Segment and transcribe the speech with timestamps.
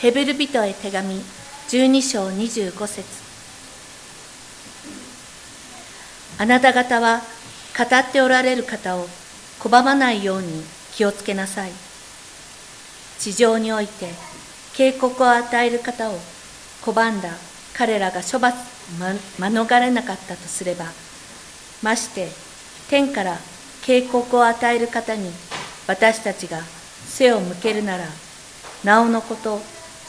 [0.00, 1.14] ヘブル人へ手紙
[1.68, 3.04] 12章25節。
[6.38, 7.22] あなた方は
[7.76, 9.06] 語っておられる方を
[9.58, 10.62] 拒まないように
[10.92, 11.72] 気をつけなさい。
[13.18, 14.10] 地上において
[14.74, 16.18] 警告を与える方を
[16.82, 17.30] 拒んだ
[17.74, 18.56] 彼らが処罰
[19.00, 20.84] 免れなかったとすれば
[21.82, 22.28] まして
[22.88, 23.38] 天から
[23.82, 25.30] 警告を与える方に
[25.86, 26.60] 私たちが
[27.06, 28.04] 背を向けるなら
[28.84, 29.60] なおのこと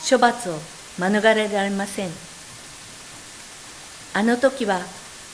[0.09, 0.53] 処罰を
[0.97, 2.09] 免れられません。
[4.13, 4.79] あの時は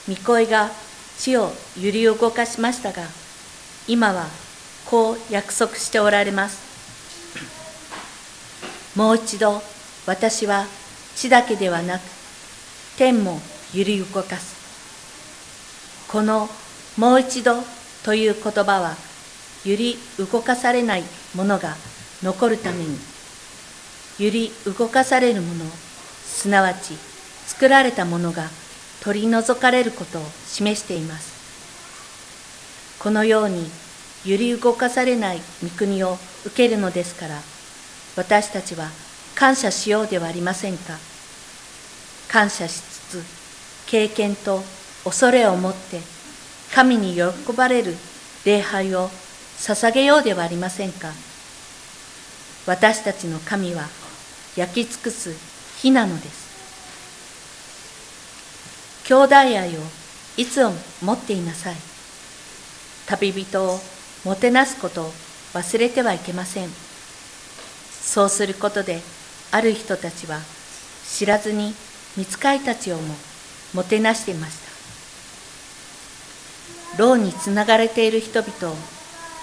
[0.08, 0.70] 御声が
[1.16, 3.04] 地を揺り動かしましたが
[3.86, 4.26] 今は
[4.90, 6.58] こう約束しておられます。
[8.96, 9.62] もう一度
[10.06, 10.66] 私は
[11.16, 12.02] 地だけではなく
[12.98, 13.40] 天も
[13.72, 14.54] 揺り動かす。
[16.08, 16.48] この
[16.96, 17.62] もう一度
[18.04, 18.96] という言葉は
[19.64, 21.74] 揺り動かされないものが
[22.22, 23.13] 残るために
[24.18, 25.64] 揺り動かされるもの
[26.24, 26.94] すなわち
[27.46, 28.48] 作られたものが
[29.02, 31.34] 取り除かれることを示しています。
[33.00, 33.68] このように
[34.24, 37.40] 揺り動かされない御国を受けるのですから
[38.16, 38.88] 私たちは
[39.34, 40.96] 感謝しようではありませんか？
[42.28, 43.24] 感謝しつつ
[43.86, 44.62] 経験と
[45.04, 46.00] 恐れを持って
[46.74, 47.94] 神に喜ばれる
[48.46, 49.08] 礼拝を
[49.58, 51.12] 捧げようではありませんか？
[52.66, 53.82] 私たちの神は
[54.56, 55.34] 焼き尽くす
[55.80, 56.44] 火なのです。
[59.06, 59.80] 兄弟愛を
[60.36, 61.76] いつも持っていなさい。
[63.06, 63.80] 旅人を
[64.24, 65.12] もてなすことを
[65.52, 66.68] 忘れてはいけません。
[68.00, 69.00] そうすることで
[69.50, 70.40] ある人たちは
[71.06, 71.74] 知らずに
[72.16, 73.14] 見つかいたちをも
[73.74, 74.64] もてなしていました。
[76.96, 78.76] 牢につながれている人々を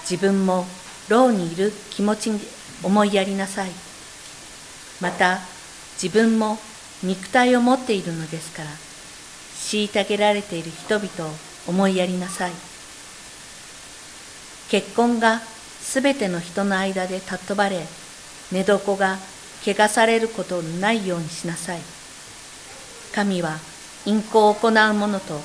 [0.10, 0.66] 自分も
[1.10, 2.40] 牢にいる気持ちに
[2.82, 3.72] 思いやりなさい。
[5.02, 5.40] また
[6.02, 6.58] 自分も
[7.04, 8.70] 肉体を持っているのですから
[9.56, 11.36] 虐げられている人々を
[11.68, 12.52] 思いやりなさい。
[14.70, 17.86] 結婚がすべての人の間で尊ばれ
[18.52, 19.18] 寝床が
[19.66, 21.82] 汚されることのないようにしなさい。
[23.14, 23.58] 神は
[24.06, 25.42] 淫行を行う者と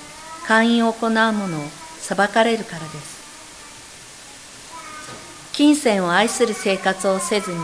[0.47, 1.63] 会員を行う者を
[1.99, 3.17] 裁かれるからです。
[5.53, 7.59] 金銭を愛する生活をせずに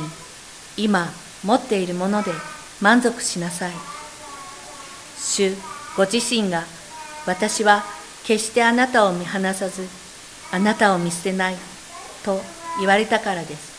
[0.76, 1.12] 今
[1.44, 2.30] 持っているもので
[2.80, 3.72] 満足しなさい。
[5.18, 5.54] 主
[5.96, 6.64] ご自身が
[7.26, 7.84] 私は
[8.24, 9.86] 決してあなたを見放さず
[10.50, 11.56] あなたを見捨てない
[12.24, 12.40] と
[12.78, 13.72] 言われたからです。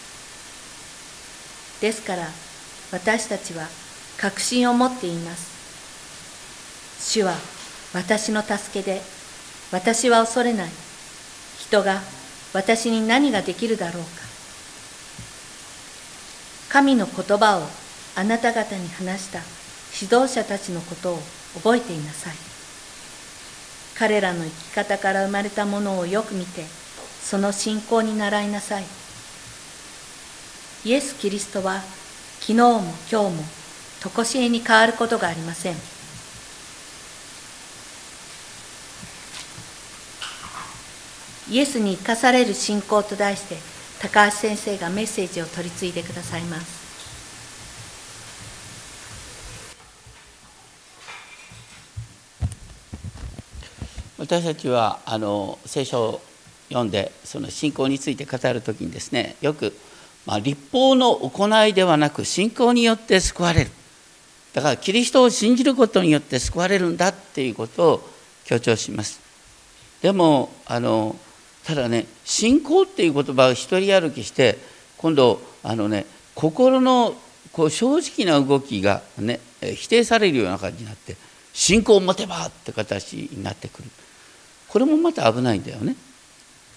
[1.82, 2.28] ですから
[2.92, 3.68] 私たちは
[4.18, 5.54] 確信を持っています。
[7.00, 7.36] 主は
[7.94, 9.02] 私の助けで
[9.72, 10.70] 私は恐れない。
[11.60, 12.02] 人が
[12.54, 14.23] 私に何ができるだろうか。
[16.74, 17.62] 神の言葉を
[18.16, 19.42] あなた方に話した。
[20.02, 21.20] 指導者たちのことを
[21.54, 22.34] 覚えていなさい。
[23.96, 26.64] 彼らの生き方から生まれたものをよく見て
[27.22, 28.86] その信仰に習いなさい。
[30.86, 31.80] イエス・キリストは
[32.40, 33.44] 昨日も今日も
[34.16, 35.76] 常しえに変わることがありません。
[41.52, 43.73] イエスに生かされる信仰と題して
[44.04, 46.84] 高橋先生がメッセージを取り次いでくださいます。
[54.18, 56.22] 私たちはあの聖書を
[56.68, 59.74] 読んでその信仰について語る時にですねよく、
[60.26, 63.72] まあ、立法の行いではなく信仰によって救われる。
[64.52, 68.10] だからキリストを信じることによって救われるんだっていうことを
[68.44, 69.22] 強調します。
[70.02, 71.16] でもあの
[71.66, 74.58] ただね信仰っていう言葉を一人歩きして
[74.98, 77.16] 今度あのね心の
[77.52, 79.40] こう正直な動きがね
[79.76, 81.16] 否定されるような感じになって
[81.54, 83.90] 信仰を持てばって形になってくる。
[84.68, 85.96] これもまた危ないんだよね。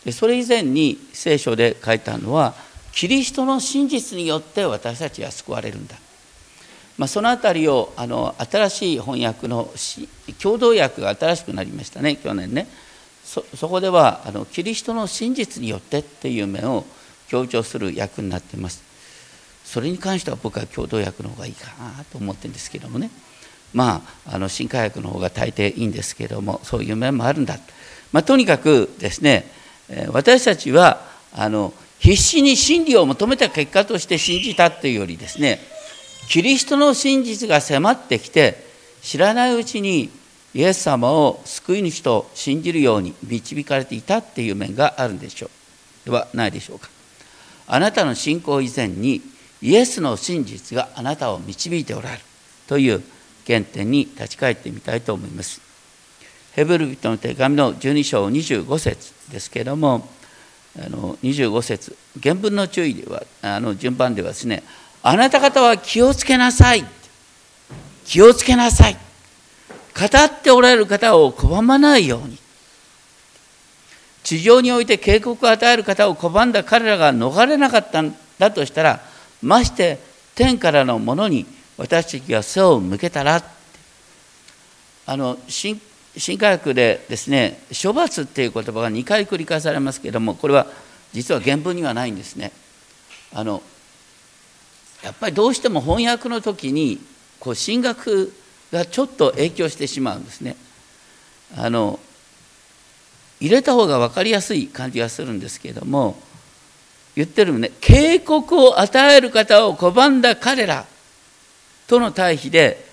[0.04, 2.54] でそれ以前に聖書で書いたのは
[2.92, 5.97] キリストの真実によって私たちは救われるんだ、
[6.97, 9.68] まあ、その辺りをあの新しい翻訳の
[10.41, 12.68] 共同訳が新しくなりましたね去年ね。
[13.26, 16.86] そそこではあのキリストの真実によってっていう面を
[17.28, 18.82] 強調する訳になっています。
[19.64, 23.10] それに関しては僕は共同訳の方がいいかなと思ってるんですけどもね。
[23.74, 27.58] まああの新科学の方が大抵いいんですけどもそういう面もあるんだ、
[28.12, 29.44] まあ、とにかくですね
[30.12, 31.00] 私たちは
[31.34, 35.58] あの必死に真理を求めた結果として信じたというよりですね
[36.28, 38.64] キリストの真実が迫ってきて
[39.02, 40.10] 知らないうちに
[40.56, 45.50] イエス様を救い主と信じるように導かれていたっていう面があるんでしょう。
[46.06, 46.88] ではないでしょうか。
[47.66, 49.20] あなたの信仰以前に
[49.60, 52.22] イエスの真実があなたを導いておられる
[52.68, 53.03] という
[53.47, 55.60] 原点に立ち返ってみたいと思います。
[56.54, 60.09] ヘブル人の手紙の12章25節ですけれども
[60.82, 64.62] あの25節原文の注意ではあの順番ではですね
[65.02, 66.82] あなた方は気をつけなさい。
[68.06, 69.05] 気をつけなさい。
[69.98, 72.39] 語っておられる方を拒まないように。
[74.22, 79.01] 地上において警告を与える方を拒んだ彼らが逃れなかったんだとしたら
[79.41, 80.01] まして
[80.34, 81.47] 天からのものに
[81.77, 83.41] 私たちが背を向けたら
[85.07, 85.81] あの新
[86.16, 90.66] 新科学でですね処罰っていう言葉が2回繰り返されますけれどもこれは
[91.13, 92.51] 実は原文にはないんですね。
[93.33, 93.63] あの
[95.04, 96.98] やっぱりどうしても翻訳の時に
[97.39, 98.33] こう神学
[98.72, 100.57] がちょっと影響してしまうんですね。
[101.57, 101.98] あの
[103.41, 106.16] 入れた方が分かりやすい感じがするんですけれども
[107.15, 110.86] 言ってるね警告を与える方を拒んだ彼ら
[111.86, 112.84] との対比で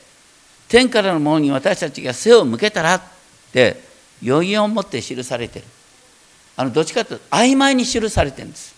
[0.68, 3.02] 天からのものに私たちが背を向けたらっ
[3.52, 3.82] て
[4.26, 5.66] 余韻を持って記されてる。
[6.56, 8.74] あのどっちかというと曖昧に記されてるんです。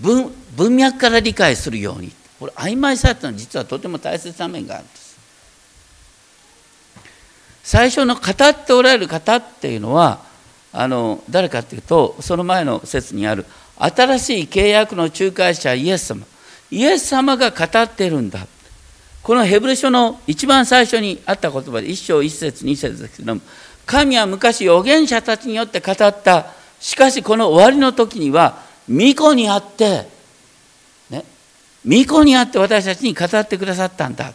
[0.00, 2.12] 文文脈から理解するように。
[2.38, 4.99] これ曖昧さっていうのは実はとても大切な面があるんです。
[7.70, 10.18] 最初の語っておられる方っていうのは
[10.72, 13.46] あの誰かっていうとその前の説にある
[13.78, 16.26] 新しい契約の仲介者イエス様。
[16.72, 18.44] イエス様が語ってるんだ。
[19.22, 23.40] このヘブル書の一番最初にあった言葉で一章一節二節ですけども
[23.86, 26.46] 神は昔預言者たちによって語った。
[26.80, 28.58] しかしこの終わりの時には
[28.88, 30.08] 巫女にあって
[31.08, 31.24] ね
[31.84, 34.32] 巫女にあって私たちに語ってくださったんだ。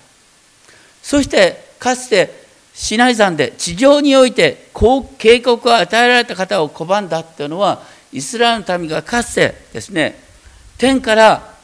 [1.02, 2.45] そしてかつて
[2.76, 7.82] シナイ山で地上においてこう警告を与えられた方を拒んだっていうのは
[8.12, 10.20] イスラエルの民がかつてですね
[10.78, 11.56] 天から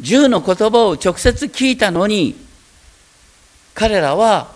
[0.00, 2.36] 10の言葉を直接聞いたのに
[3.74, 4.52] 彼らは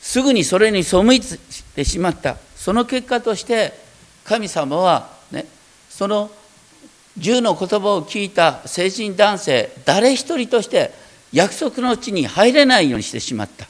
[0.00, 1.20] すぐにそれに背い
[1.74, 2.36] てしまった。
[2.54, 3.72] その結果として
[4.24, 5.46] 神様は、ね、
[5.88, 6.30] その
[7.18, 10.92] 10の言葉を聞いた成人男性誰一人として
[11.32, 13.66] 約束の地に入れないようにしてしまった。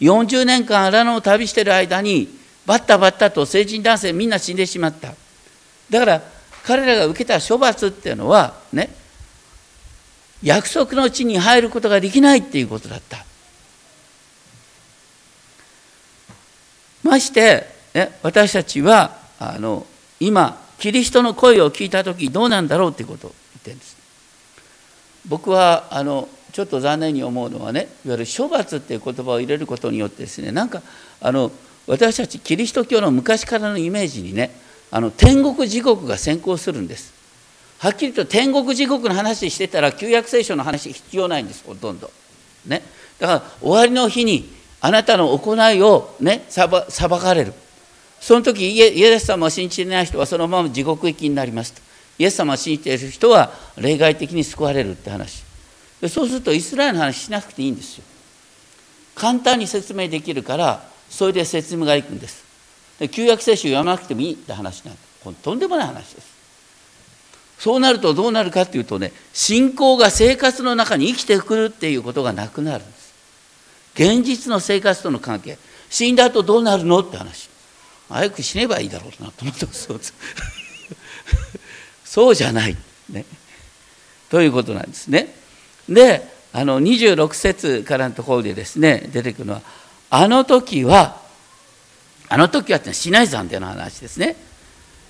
[0.00, 2.28] 40年間荒野を旅している間に
[2.66, 5.14] バッタバッタと成人男性みんな死んでしまった。
[5.90, 6.22] だから
[6.64, 8.90] 彼らが受けた処罰っていうのはね
[10.42, 13.24] 約束の地に入ることができないっていうことだった。
[17.02, 19.86] まして、ね、私たちはあの
[20.20, 23.96] 今キリストの声を聞いた時どうなんだろうっていうことを言ってるんです。
[25.26, 30.82] 僕はあのちょっと残念に思うのはねいわゆる処罰っていう言葉を入れることによってですねなんか
[31.20, 31.50] あの
[31.88, 34.54] 私たちキリスト教の昔からのイメージにね
[34.92, 37.12] あの天国地獄が先行するんです。
[37.80, 42.08] はっきりと天国地獄の話してたら旧約聖書の話必要ないんですほとんど。
[42.66, 42.82] ね、
[43.18, 44.48] だから終わりの日に
[44.80, 47.52] あなたの行いをね裁かれる。
[48.20, 51.82] その時イエス様を信じていない人はそのまま地獄行きになりますと。
[52.16, 55.43] イエス様を信じている人は例外的に救われるって話。
[56.04, 58.04] でそうするとイスラエルの話しなくていいんですよ。
[59.14, 62.44] 簡単に説明できるからそれで説明がいくんです。
[62.98, 65.00] で旧約聖書読まなくてもいいって話なんで
[65.42, 66.34] とんでもない話です。
[67.58, 73.14] そうなるとどうなるかっていうとね信仰が生活の中に生きてくるっていうことがなくなるんです。
[73.94, 75.56] 現実の生活との関係。
[75.88, 77.48] 死んだ後どうなるのって話。
[78.10, 79.88] 早く死ねばいいだろうなと思ってます。
[82.04, 82.76] そうじゃない、
[83.08, 83.24] ね、
[84.28, 85.43] ということなんですね。
[85.88, 89.62] であの26節からのところでですね出てくるのは
[90.10, 91.20] あの時は
[92.28, 94.36] あの時はってシナイ山での話ですね、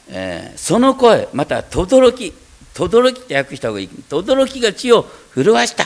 [0.08, 2.34] えー、その声また轟き
[2.74, 3.88] 轟って訳した方がいい。
[4.08, 5.84] 轟きが地を震わした。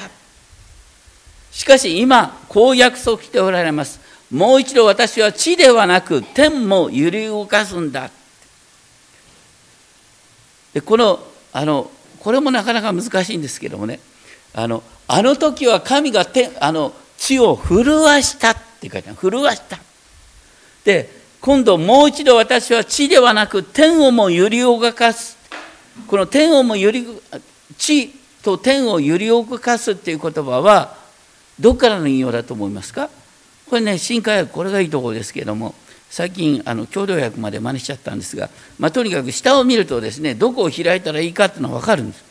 [1.52, 4.00] しかし今こう約束しておられます。
[4.30, 8.10] もう一度私は地ではなく天も揺り動かすんだ。
[10.72, 11.20] でこの
[11.52, 11.90] あの
[12.20, 14.00] これもなかなか難しいんですけどもね。
[14.54, 19.18] あのあの時は神が天あの地を震わしたって書いてある。
[19.18, 19.78] 震わした。
[20.84, 25.36] で今度もう一度私は地ではなく天をも揺り動かす。
[26.06, 27.06] この天をも揺り
[27.76, 28.08] 地
[28.42, 30.96] と天を揺り動かすっていう言葉は
[31.58, 33.10] どこからの引用だと思いますか？
[33.68, 35.74] これね新化訳これがいいところですけれども
[36.08, 42.24] 最近あの共同訳まで真似しちゃったんですが、まあ、とにかく下を見るとですねどこを開いたらいいかっていうのは分かるんです。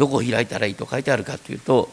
[0.00, 1.90] どこを開いたらいいと書いてあるかというと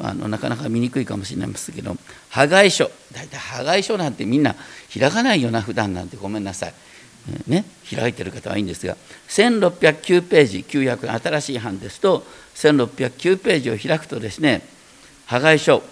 [0.00, 1.94] あのなかなか見にくいかもしれないですけど
[2.30, 4.56] 「破壊書」大体破壊書なんてみんな
[4.98, 6.74] 開かないよな普段なんてごめんなさい。
[7.46, 8.96] ね、開いてる方はいいんですが
[9.28, 14.62] 1609ページ旧約の新しい版ですと1609ページを開くとですね
[15.26, 15.82] 破壊書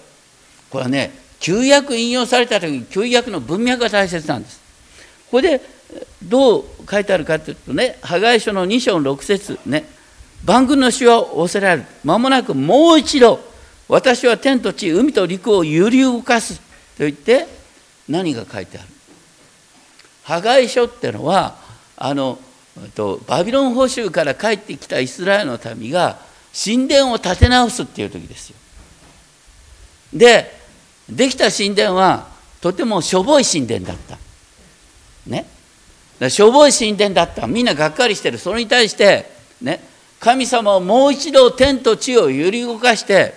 [0.71, 4.59] これはね旧約引用された時に旧約の文脈が大切なんです。
[5.27, 5.61] ここで
[6.23, 9.85] どう書いてあるかというとね破壊書の2章6節ね
[10.45, 13.41] 万軍の死は仰せられる間もなくもう一度
[13.89, 16.63] 私は天と地海と陸を揺り動かすと
[16.99, 17.47] 言って
[18.09, 18.89] 何が書いてある？
[20.25, 21.57] 破壊書ってのは
[21.97, 22.39] あの
[22.95, 26.19] とバビロン捕囚から帰ってきたイスラエルの民が
[26.53, 28.57] 神殿を建て直すっていう時ですよ。
[30.13, 30.53] で
[31.09, 32.29] できた神殿は
[32.61, 34.19] とてもしょぼい神殿だった。
[35.27, 35.47] ね。
[36.29, 37.47] しょぼい神殿だった。
[37.47, 38.39] みんながっかりしてる。
[38.39, 39.31] それに対して、
[39.63, 39.81] ね、
[40.21, 43.35] 神様をもう一度天と地を揺り動かして、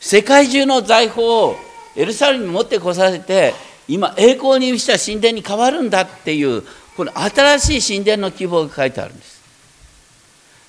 [0.00, 1.56] 世界中の財宝を
[1.96, 3.54] エルサレムに持ってこさせて、
[3.88, 6.62] 今栄光に満ちた神殿に変わるんだっていう
[6.96, 9.40] この新しい神殿の希望が書いてあるんです。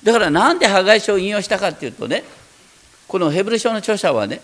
[0.02, 2.24] だからなんで破壊書を引用したかっていうとね
[3.06, 4.40] このヘブル書の著者はね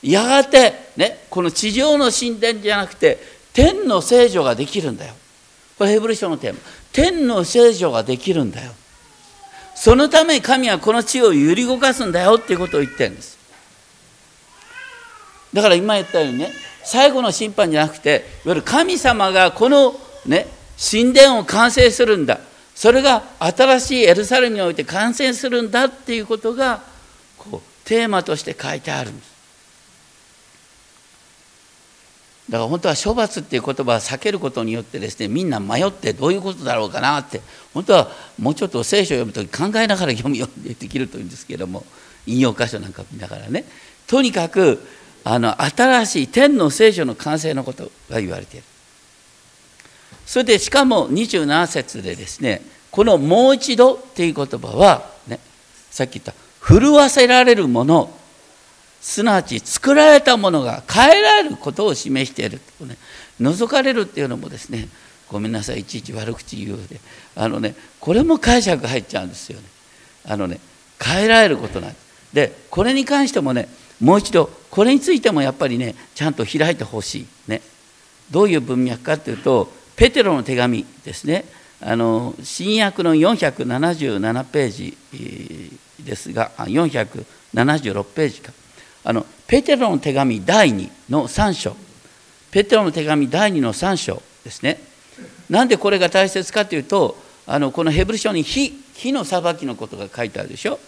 [0.00, 3.18] やがてねこの地上の神殿じゃなくて
[3.52, 5.14] 天の聖女ができるんだよ。
[5.76, 6.60] これヘブル書のテーマ。
[6.92, 8.70] 天の聖女ができるんだよ。
[9.80, 13.38] そのため神はこの地を揺り動かすんだよっていうことを言ってるんです。
[15.54, 16.50] だから今言ったようにね
[16.84, 19.94] 最後の審判じゃなくていわゆる神様がこの
[20.26, 22.40] ね神殿を完成するんだ。
[22.74, 26.82] それが新しいエルサレムにおいて完成するんだっていうことが
[27.38, 29.29] こうテーマとして書いてあるんです。
[32.50, 37.40] だから本当は処罰っていう言葉を避けることによってですねみんな迷ってどういうことだろうかなって
[37.72, 38.08] 本当は
[38.40, 41.84] もうちょっと聖書を読むとき考えながら読むようにできるというんですけども
[42.26, 43.64] 引用箇所なんか見ながらね
[44.08, 44.84] とにかく
[45.22, 48.66] あの新しい天の聖書の完成のことが言われている。
[50.26, 55.38] それでしかも27節でですねこの「もう一度」っていう言葉は、ね、
[55.90, 58.12] さっき言った「震わせられるもの」
[59.00, 62.96] すなわち作られたものが変えられることを示しているね
[63.40, 64.88] 覗かれるっていうのもですね
[65.28, 67.00] ごめんなさいいちいち悪口言うようで
[67.36, 69.66] あのねこれも解釈入っちゃうんですよね。
[70.26, 70.60] あのね
[71.02, 73.68] 変えられることなんですでこれに関してもね
[74.00, 77.26] もう一度これについてもやっぱりねちゃんと開いてほしい。
[77.48, 77.62] ね。
[78.30, 81.44] どういう文脈かというとペテロの手紙ですね。
[81.80, 84.96] あの新約の477ページ
[86.04, 88.52] ですが476ページか。
[89.04, 91.76] あのペテロの手紙第2の3章。
[92.50, 94.80] ペテロの手紙第2の3章ですね。
[95.48, 97.16] なんでこれが大切かというと
[97.46, 100.78] あのこのヘブル書に火火の裁きのことが書いてあるでしょ。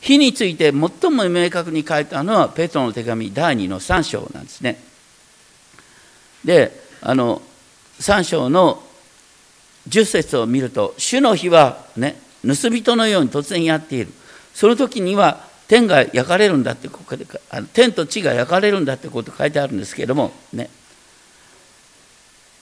[0.00, 4.80] 火について最も明確に書いたのはペトロの手紙第2の3章なんですね。
[6.44, 7.42] であの
[8.00, 8.82] 3章の
[9.88, 14.12] 10節を見ると「主の日はね盗人のように突然やっている」
[14.54, 20.70] その時には天が焼かれるんだってここであの天と地が焼かれるんだってこと書いてあるんですけれどもね。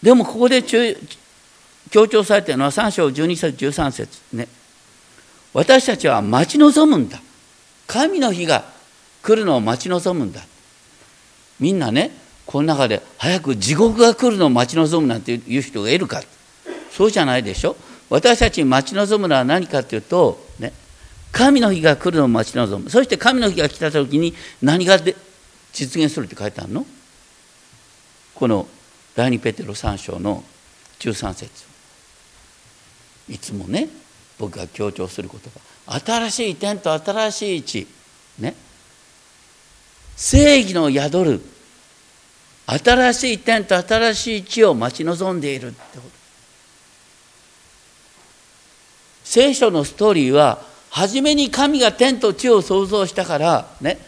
[0.02, 4.48] でもここで強調されているのは3章12節13節ね。
[5.54, 7.20] 私たちは待ち望むんだ。
[7.86, 8.64] 神の日が
[9.22, 10.42] 来るのを待ち望むんだ。
[11.60, 12.10] みんなね
[12.44, 16.22] この中で早く地獄が来るのを待ち望むなんていう人がいるか。
[16.90, 17.76] そうじゃないでしょ。
[18.10, 20.45] 私たち待ち望むのは何かというと、
[21.32, 22.90] 神の日が来るのを待ち望む。
[22.90, 25.14] そして神の日が来た時に何がで
[25.72, 26.86] 実現するって書いてあるの？
[28.34, 28.66] この
[29.14, 30.42] 第二ペテロ3章の
[30.98, 31.64] 13節。
[33.28, 33.88] いつもね
[34.38, 35.40] 僕が強調する言
[35.86, 36.00] 葉。
[36.00, 37.86] 新しい天と新しい地。
[38.38, 38.54] ね。
[40.16, 41.40] 正義の宿る。
[42.66, 46.10] 新しい天と新しい地を待ち望んでいるってこと。
[49.24, 53.98] 聖書のストーリーは初めに神が天と地を創造したからね。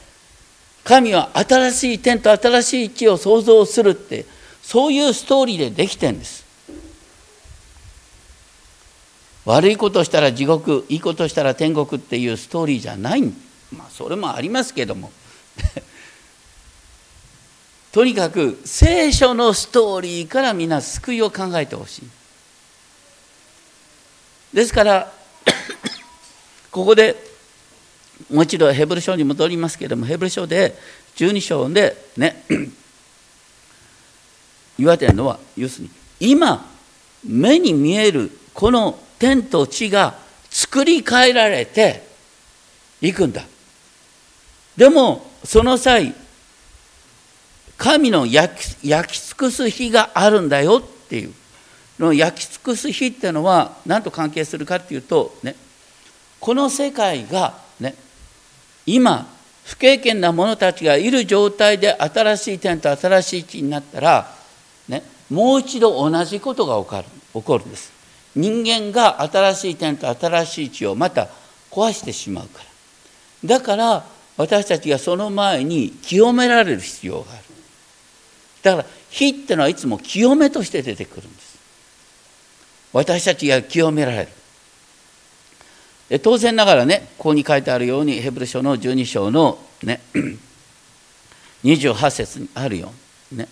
[0.85, 4.25] 神は新しい天と新しい地を創造するって
[4.63, 6.47] そういうストーリーでできてんです。
[9.45, 13.23] 悪いことしたら地獄いいことしたら天国っていうストーリーじゃない。
[13.75, 15.13] まあそれもありますけども。
[17.93, 22.03] とにかく聖書のストーリーからみんな救いを考えてほしい。
[24.55, 25.13] ですから
[26.71, 27.17] ここで
[28.31, 30.75] もう一度ヘブル書に戻りますけれどもヘブル書で
[31.17, 32.45] 12章でね
[34.79, 35.89] 言われてるのは要する
[36.21, 36.69] に今
[37.25, 40.17] 目に見えるこの天と地が
[40.51, 42.07] 作り変えられて
[43.01, 43.45] いくんだ。
[44.77, 46.15] でもその際
[47.77, 51.35] 神の焼き焼き尽くす日があるんだよっていう。
[51.99, 55.57] の焼き尽くす日っていうのは何と関係するかっていうとね
[56.41, 57.95] この世界がね
[58.87, 59.27] 今
[59.65, 64.35] 不経験な者たちがいる状態で新しい点と新しい地になったら、
[64.89, 67.05] ね、もう一度同じことが起こる
[67.35, 67.93] 起こるんです。
[68.35, 71.29] 人間が新しい点と新しい地をまた
[71.71, 72.61] 壊してしまうか
[73.45, 73.59] ら。
[73.59, 74.07] だから
[74.39, 77.43] 私たちがその前に清められる必要がある。
[78.63, 81.59] だから火ってのはいつも清めとして出てくるんです。
[82.93, 84.29] 私たちが清められる。
[86.23, 90.01] 当然ながらねここに書いてあるようにヘブル書の12章のね
[91.65, 92.93] 28節にあるよ。
[93.33, 93.49] ね。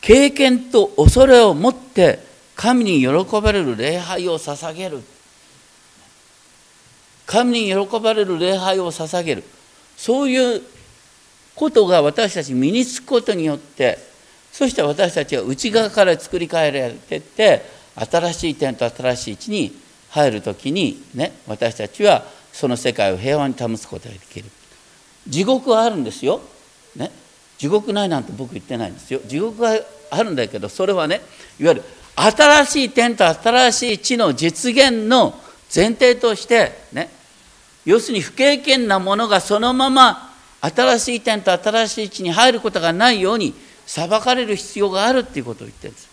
[0.00, 2.18] 経験と恐れを持って
[2.56, 5.02] 神に喜ばれる礼拝を捧げる。
[7.26, 9.44] 神に喜ばれる礼拝を捧げる。
[9.96, 10.62] そういう
[11.54, 13.98] ことが私たち身につくことによって
[14.50, 17.62] そして私たちは内側から作り変えられていって
[17.94, 19.72] 新しい点と新しい地に
[20.10, 24.46] 入る時にね私たちはその世界を平和に保つことができる。
[25.26, 26.40] 地獄はあるんですよ、
[26.96, 27.10] ね、
[27.58, 29.20] 地獄ないなんて僕言ってないんですよ。
[29.26, 29.78] 地獄は
[30.10, 31.20] あるんだけどそれはね
[31.58, 31.82] いわゆる
[32.16, 35.38] 新しい点と新しい地の実現の
[35.74, 37.10] 前提としてね。
[37.84, 43.54] 要するに不経験なものがそのまま新しい点と新しい地に入ることがないように
[43.86, 46.10] 裁かれる必要があるっていうことを言ってるんです。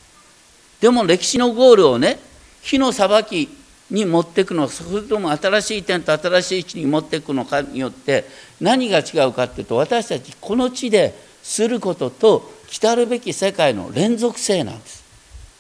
[0.80, 2.20] でも歴史のゴールをね
[2.62, 3.50] 火の裁き
[3.90, 8.26] に持っていくのかそれとも新しい点と新しい地に持っていくのかによって
[8.60, 15.06] 何が違うかっていうと私たちこの地ですることと来るべき世界の連続性なんです。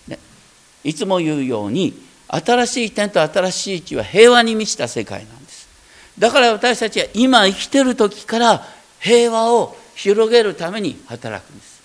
[0.08, 0.20] ね、
[0.84, 1.94] いつも言うように
[2.28, 5.70] 新しい点と新しい地は平和に満ちた世界なんです。
[6.20, 8.68] だから私たちは今生きてる時から
[9.00, 11.82] 平和を広げるために働くんです。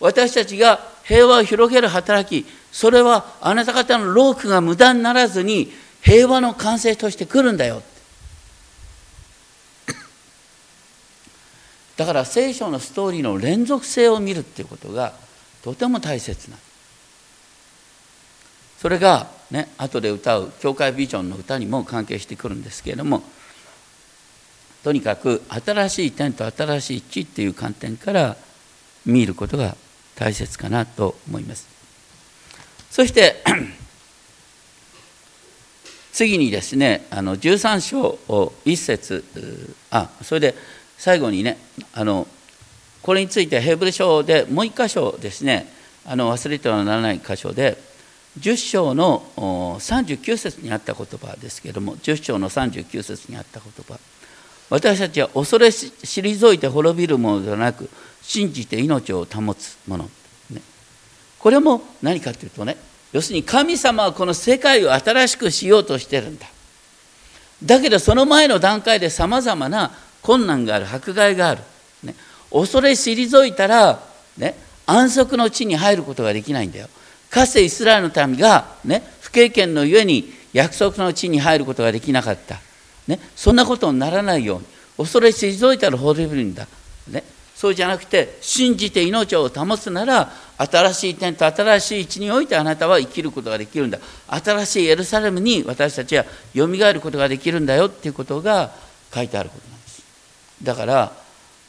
[0.00, 7.82] 私たちが平和を広げる働きそれはあなた方の労苦が無駄にならずに平和の完成として来るんだよ
[11.96, 15.12] だから聖書のストーリーの連続性を見るっていうことが
[15.62, 16.56] とても大切な
[18.80, 23.22] それがね後で歌う教会ビジョンの歌にも関係してくるんですけれども
[24.82, 28.36] とにかく新しい点と新しい地っていう観点から
[29.04, 29.76] 見ることが
[30.16, 31.81] 大切かなと思います。
[32.92, 33.42] そして
[36.12, 40.54] 次にですねあの13章を1節あそれで
[40.98, 41.56] 最後にね
[41.94, 42.28] あの
[43.00, 45.72] これについてヘブル書でもう一箇所ですね
[46.04, 47.78] あの忘れてはならない箇所で
[48.38, 53.98] 10章の39節にあった言葉ですけれども10章の39節にあった言葉。
[54.68, 57.90] 私たちは恐れ退いて滅びるものではなく
[58.22, 60.10] 信じて命を保つもの、
[61.42, 62.76] これも何かというとね
[63.12, 66.46] 要するに神様はこの世界を新しくしようとしてるんだ。
[67.62, 71.60] だけどその前の段階でさまざまな困難がある迫害がある、
[72.02, 72.14] ね、
[72.50, 74.00] 恐れ退いたら、
[74.36, 76.88] ね、安息の地に入ることができないんだよ。
[77.30, 82.60] かつてイスラエルの民が、ね、不経験のゆえに約束の地に入ることができなかった、
[83.08, 84.66] ね、そんなことにならないように
[84.98, 86.66] 恐れ退いたら滅びるんだ、
[87.08, 87.24] ね、
[87.62, 94.00] そうじゃなくて信じて命を保つなら新しい点と新しい地においてあなたは生きることができるんだ。
[94.26, 98.72] 新しいエルサレムに私たちはよみがえることができるんだよっていうことが
[99.14, 100.02] 書いてあることなんです。
[100.60, 101.12] だから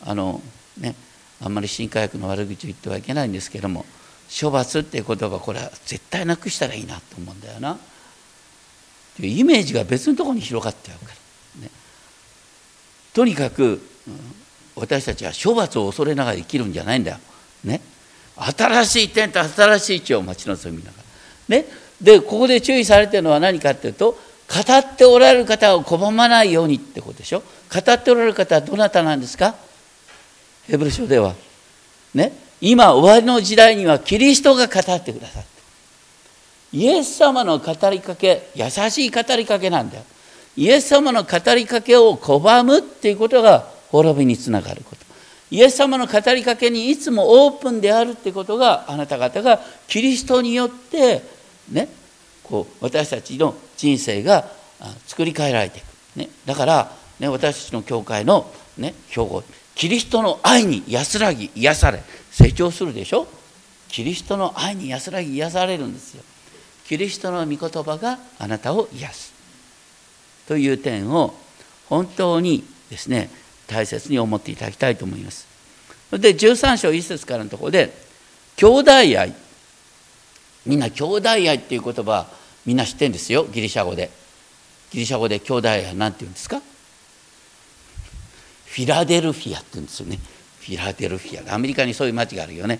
[0.01, 0.41] あの
[0.79, 0.95] ね
[1.39, 3.85] あんまり新科学の悪口を言ってはいけないんですけども
[4.41, 7.77] 処罰っていう言葉これは絶対なくしたらいいなと思うんだよな。
[9.19, 11.13] いうイメージが別のところに広がってゃうか
[11.59, 11.69] ら、ね、
[13.13, 13.79] とにかく、
[14.75, 17.17] 私たちは処罰を恐れながら生きるんじゃないんだよ。
[17.63, 17.81] ね、
[18.35, 21.03] 新しい天と新しい地を待ち望みながら。
[21.57, 21.65] ね、
[22.01, 24.17] でここで注意されてるのは何かっていうと語
[24.77, 27.41] っておられる方を拒まないようにってことでしょ。
[27.73, 29.55] 語っておられる方はどなたなんですか？
[30.67, 31.35] ヘブル書では。
[32.13, 35.49] ね、今終わりの時代にはキリストが語ってくださって。
[36.73, 40.03] イエス様の語りかけ優しい語りかけなんだよ。
[40.55, 45.05] イエス様の語りかけを拒むっていうことが滅びにつながること。
[45.51, 51.21] イエス様の語りかけにいつもオープンであるってことがあなた方がキリストによって
[51.71, 51.87] ね
[52.43, 54.47] こう私たちの人生が
[55.05, 59.43] 作り変えられていく、ね、だから、ね、私たちの教会の、ね、標語
[59.75, 62.01] キリストの愛に安らぎ癒され
[62.31, 63.27] 成長するでしょ？
[63.89, 66.23] キリストの愛に安らぎ癒されるんですよ。
[66.87, 69.33] キリストの御言葉があなたを癒す。
[70.47, 71.35] という点を
[71.89, 73.29] 本当にですね
[73.67, 75.47] 大切に思っていただきたいと思います。
[76.11, 77.91] で13章1節からのところで
[78.55, 79.33] 兄弟愛。
[80.65, 82.27] みんな兄弟愛っていう言葉
[82.65, 84.09] みんな知ってるんですよギリシャ語で。
[84.91, 86.61] ギリシャ語で兄弟愛何て言うんですか？
[88.65, 90.19] フィラデルフィアって言うんですよね。
[90.59, 91.53] フィラデルフィア。
[91.53, 92.79] アメリカにそういう町があるよね。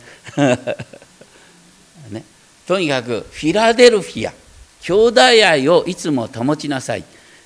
[2.10, 2.24] ね。
[2.66, 4.34] とにかくフィラデルフィア。
[4.82, 7.04] 兄弟愛をいつも保ちなさい。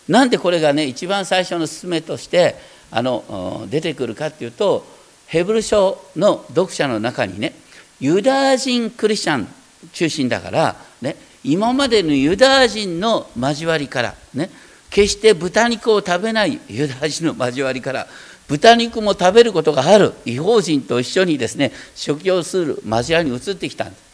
[0.07, 2.55] なんでこれがね一番最初の勧めとして
[2.91, 4.85] あの出てくるかっていうと
[5.27, 7.53] ヘブル書の読者の中にね
[7.99, 9.47] ユダヤ人クリスチャン
[9.91, 14.49] 中心だから、ね、今までのユダヤ人の交わりから、ね、
[14.89, 18.07] 決して豚肉を食べないユダヤ人の交わりから
[18.47, 24.07] 豚肉も食べることがある違法人と一緒にですね食事をする交わりに移ってきたんです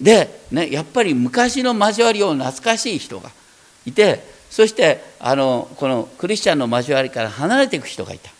[0.00, 3.30] で、ね、やっぱり昔の交わりを懐かしい人が
[3.86, 8.30] いてそしてあのこのクリスチャンの交わりから離れていく人がいた、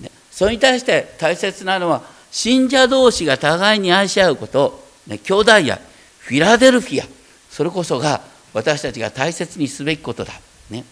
[0.00, 5.80] ね、それに対して大切なのは信者同士が互いに愛し合うこと、ね、兄弟や
[6.18, 7.06] フィラデルフィア。
[7.50, 8.20] それこそが
[8.52, 10.32] 私たちが大切にすべきことだ、
[10.70, 10.84] ね、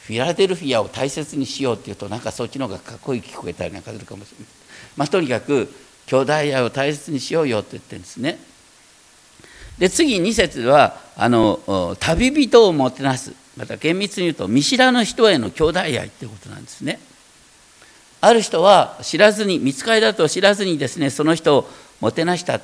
[0.00, 4.48] フィラデルフィアを大切にしようっていうとなんかそっちの方がかっこいい聞こえたりなんかするかもしれない、
[4.96, 5.72] まあ、とにかく
[6.06, 8.38] 兄弟愛を大切にしようよって言ってるんですね。
[9.78, 13.32] で次2節はあの旅人をもてなす。
[13.58, 17.00] また厳密に言うと見知らぬ人への兄弟愛っていうことなんですね。
[18.20, 21.68] ある人は知らずに見つかりだと知らずにですねその人を
[22.00, 22.60] もてなした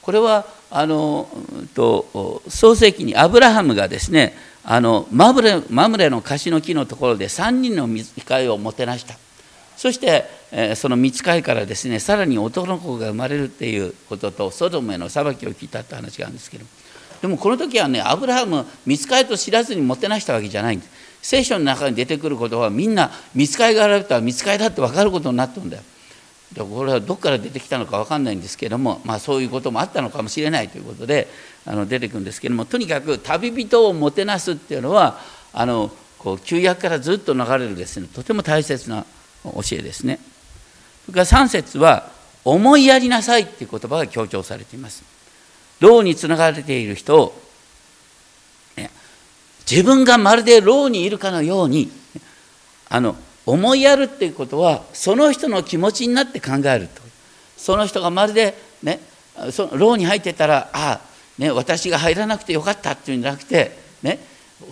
[0.00, 1.28] これはあの
[1.74, 9.16] と創世記にアブラハムがですねあのマムレマムレの樫の木のところで3人の見つかりをもてなした。
[9.76, 16.64] そして、えー、その見つかりからですねさらに男の子が生まれるっていうこととソドムへの裁きを聞いたって話があるんですけど
[17.22, 20.90] でもこの時はねアブラハム見つかりと知らずにもてなしたわけじゃないんです
[21.22, 25.82] 聖書の中に出てくることはみんな見つかりがあるとは見つかりだって分かることになってるんだよ
[26.68, 31.28] これはどこから出てきたのか分かんないんですけども、まあ、そういうこともあったのかもしれないということで
[31.64, 35.18] あの出てくるんですけどもとにかく旅人をもてなすっていうのは
[35.52, 39.06] あのこう旧約からずっと流れるですねとても大切な
[39.44, 40.20] 教えですね。
[41.06, 42.10] それから3節は
[42.44, 45.11] 「思いやりなさい」っていう言葉が強調されています。
[45.82, 47.42] 牢につながれている人を、
[49.70, 51.90] 自分がまるで牢にいるかのように
[52.88, 53.16] あの
[53.46, 57.02] 思いやるっていうことはその人の気持ちになって考えると。
[57.56, 58.98] その人がまるでね
[59.52, 61.00] その牢に入ってたらああ、
[61.38, 64.18] ね、私が入らなくてよかったっていうんじゃなくてね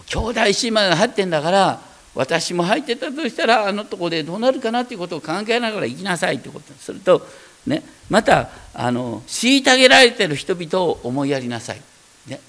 [0.07, 1.81] 兄弟姉妹が入ってんだから
[2.17, 7.25] 私も入ってたとしたらあのとこでどうなるかなっていうことを考えながら生きなさいってことにすると、
[7.65, 8.51] ね、また
[8.83, 11.83] あの虐げられてる人々を思いやりなさい。
[12.27, 12.41] ね、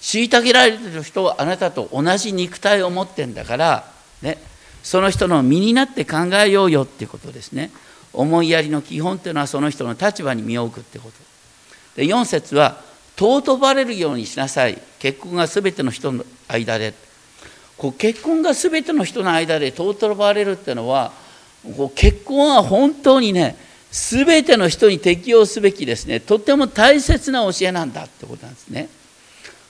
[0.00, 3.90] 虐げられてる人はあなたと同じ肉体を持ってんだから、
[4.22, 4.38] ね、
[4.84, 7.72] その人の身になって考えようよっていうことですね。
[8.12, 11.16] 思いやりの基本っていうのはその人の立場に身を置くってこと。
[11.96, 12.80] で4節は
[13.16, 16.94] 尊ばれるようにしなさい結婚が全ての人の間で
[17.76, 21.10] こう結婚が全ての人の間で尊ばれるっていうのは
[21.76, 28.88] こう結婚は本当にね全ての人に適用すべきですねとても大切な教えなんだってことなんですね。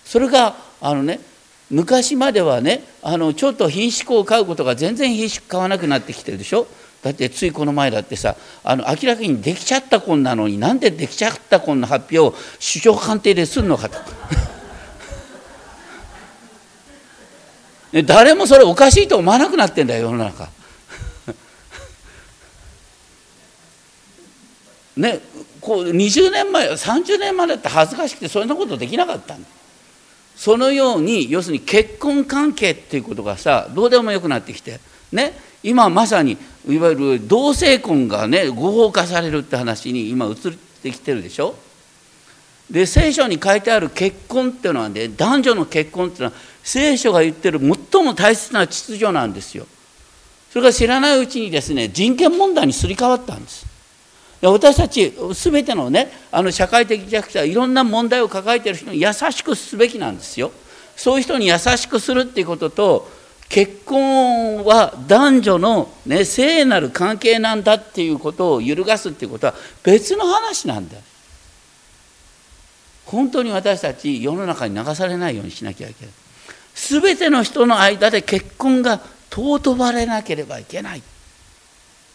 [0.04, 1.20] それがあのね
[1.70, 6.66] 昔まではねあのちょっと品種を買うことが全然品種買わなくなってきてるでしょ
[7.02, 13.98] だってついこの前だってさあの明らかにできちゃった婚なのになんでできちゃった婚の発表を首相官邸でするのかと。
[18.04, 20.50] 誰もそれおかしいと思わなくなってんだよ世の中。
[24.98, 25.20] ね
[25.60, 29.48] こう20年前30年前だって恥ずかしくてそんなことできなかったんだ
[30.36, 34.80] そのように要するに結婚関係っていうことがさどうでもよくなってきて
[35.12, 35.32] ね
[35.62, 36.36] 今まさに
[36.68, 40.34] いわゆる同性婚がね合法化されるって話に今移っ
[40.82, 41.56] てきてるでしょ。
[42.70, 46.32] で聖書に書いてある結婚っていうのはね男女の結婚っていうのは
[46.62, 49.66] 聖書が言ってる最も大切な秩序なんですよ。
[50.50, 53.67] それが知らないうちにですね人権問題にすり替わったんです。
[54.40, 60.52] 私たち全てのねあの社会的弱者いろんな問題を抱えている人に優しくすべきなんですよ。
[60.96, 63.10] そういう人に優しくするっていうことと
[63.48, 71.02] 結婚は男女の、ね、聖なる関係なんだっていうことを揺るがすっていうことは別の話なんだよ。
[73.06, 76.14] 本当に私たち世の中に流されないようにしなきゃいけない。
[76.74, 80.98] 全ての人の間で結婚が尊ばれなければいけない。
[80.98, 81.02] っ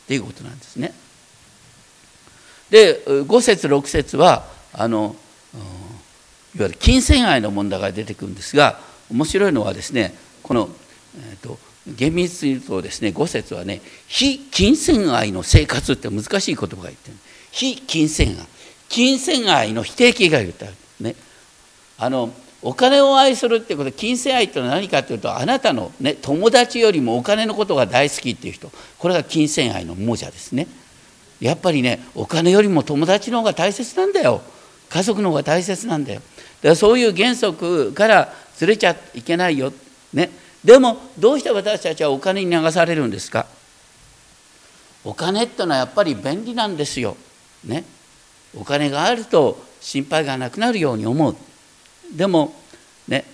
[0.08, 0.94] ていうことなんですね。
[2.74, 5.16] で5節6節はあの
[6.56, 8.80] いわゆる金銭愛の問題が出てくるんですが
[9.12, 10.70] 面白いのはですねこの、
[11.16, 17.18] えーと、厳密に言うとですね5節はね非金銭愛の生活って難しい言葉が言ってる。
[17.52, 18.36] 非金銭愛。
[18.90, 21.16] 金銭愛の否定形が言ってあね。
[22.00, 22.32] あの
[22.64, 28.72] お金を愛するってこと金銭愛ってのは何かというとあなたの、ね、友達よりもお金のことが大好きっていう人。
[28.98, 30.68] これが金銭愛の亡者ですね。
[31.44, 34.42] やっぱりねお金よりも友達の方が大切なんだよ。
[34.90, 36.20] 家族の方が大切なんだよ。
[36.20, 39.74] だからそういう原則からずれちゃいけないよ、
[40.14, 40.30] ね、
[40.64, 43.46] でもどうして私たちはお金に流されるんですか？
[45.04, 47.18] お金ってのはやっぱり便利なんですよ。
[47.66, 47.84] ね、
[48.56, 51.36] お金があると心配がなくなるように思う。
[52.16, 52.54] でも
[53.08, 53.26] ね。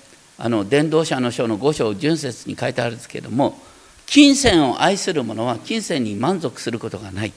[0.41, 3.59] あの伝道者の書の五章純節に書いてあるんですけども
[4.05, 7.33] 金銭を愛する者は金銭に満足することがない。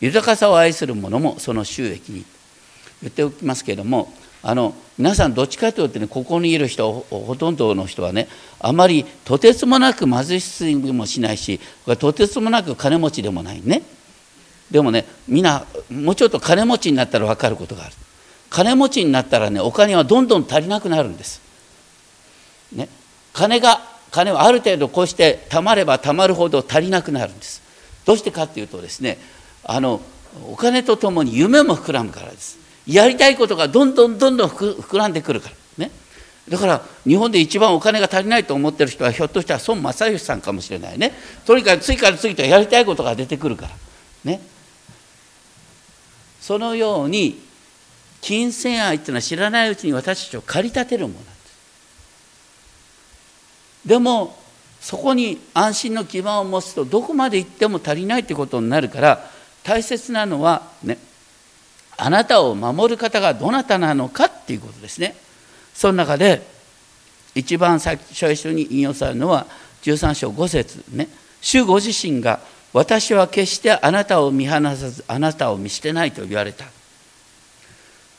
[0.00, 2.24] 豊かさを愛する者もその収益に。
[3.02, 11.60] 言っておきますけれどもあの皆さんどっちかというとねここにいる人ほとんどの人はねあまりとてつもなく貧しすぎもしないし
[11.98, 13.82] とてつもなく金持ちでもないね。
[14.70, 17.94] でもねみんなもうちょっと金持ちになったら分かることがある。
[18.48, 21.40] 金持ちになったらねお金はどんどん足りなくなるんです、
[22.72, 22.88] ね、
[23.32, 27.62] 金が金はある程度こうして貯まれば貯まるほど足りなくなるんです。
[28.04, 29.18] どうしてかっていうとですね
[29.64, 30.00] あの
[30.50, 32.58] お金とともに夢も膨らむからです。
[32.86, 35.90] やりたいことがどんどんどんどん膨らんでくるからね。
[36.48, 41.12] だから日本で一番お金が足りないと思ってる人はひょっとしたら孫正義さんかもしれないね。
[41.46, 43.72] とにかく次から次とやりたいことが出てくるから
[44.24, 44.40] ね。
[46.40, 47.40] そのように
[48.20, 51.38] 金銭愛っていうのは知らないうちに私たちを駆り立てるものなんです。
[53.86, 54.36] でも
[54.80, 59.30] そこに安心の基盤を持つとどこまで行っても足りないってことになるから
[59.62, 60.98] 大切なのはね
[61.96, 65.14] あなたを守る方がどなたなのかっていうことですね。
[65.74, 66.42] その中で
[67.34, 69.46] 一番最初に引用されるのは
[69.82, 71.08] 13章5節ね。
[71.42, 72.40] 主ご自身が
[72.72, 76.64] 私は決してあなたを見放さずあなたを見捨てないと言われた。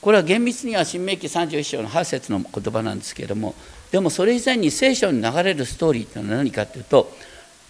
[0.01, 3.53] これは厳密には新明記31章の8節の言葉なんですけれども
[3.91, 7.11] でもそれ以前に聖書に流れるストーリーというのは何かというと、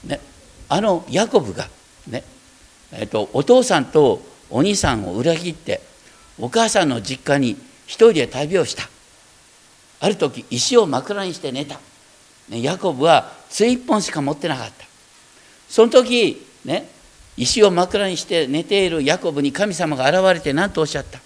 [0.05, 0.21] ね、
[0.69, 1.67] あのヤコブが
[2.07, 2.23] ね、
[2.93, 5.81] えっと、お父さんとお兄さんを裏切って
[6.39, 7.51] お母さんの実家に
[7.85, 8.83] 一人で旅をした。
[9.99, 11.79] ある時石を枕にして寝た、
[12.49, 14.85] ね、ヤコブは杖一本しか持ってなかった。
[15.69, 16.89] その時ね
[17.37, 21.19] 石を枕にして寝ているヤコブに神様が現れて何とおっしゃった。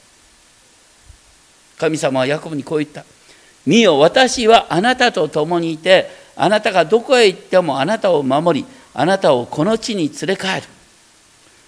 [1.79, 3.03] 神様はヤコブにこう言った
[3.65, 10.74] 「見よ私はあなたと共にいてあなたがどこへ行ってもあなたを守りあなたをこの地に連れ帰る。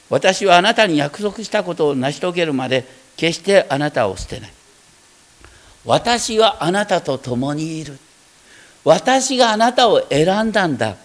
[0.10, 2.86] 私はあなたに約束したことを成し遂げるまで
[3.18, 4.52] 決してあなたを捨てない。
[5.86, 7.98] 私はあなたと共にいる。
[8.84, 10.96] 私があなたを選んだんだ。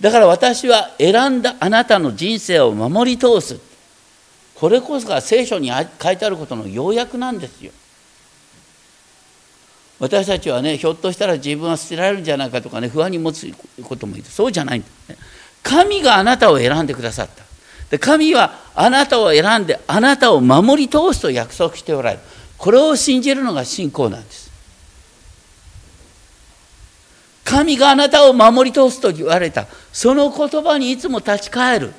[0.00, 3.58] だから私は選んだあなたの人生を守り通す。
[4.54, 5.70] これこそが聖書に
[6.02, 7.72] 書いてあることの要約なんですよ。
[9.98, 13.50] 私たちはねひょっとしたら自分は捨てられるんじゃないかとかね不安に持つ
[13.82, 14.24] こともいる。
[14.26, 14.88] そうじゃないんだ、
[15.62, 17.45] 神があなたを選んでくださった。
[17.90, 22.22] で神はあなたを選んであなたを守り通すと約束しておられる。
[22.58, 24.50] これを信じるのが信仰なんです。
[27.44, 29.66] 神があなたを守り通すと言われた。
[29.92, 31.92] その言葉にいつも立ち返る。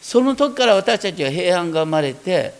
[0.00, 2.54] その時から私たちは平安が生まれて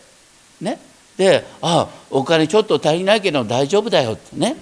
[0.59, 0.79] ね。
[1.15, 4.57] でああお金ちょっと足りないけど大丈夫だよってね。